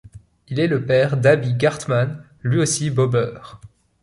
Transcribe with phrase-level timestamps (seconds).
[0.47, 3.61] Il est le père d'Aby Gartmann, lui aussi bobeur.